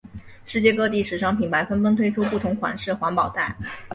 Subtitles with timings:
[0.47, 3.55] 世界各地时尚品牌纷纷推出不同款式环保袋。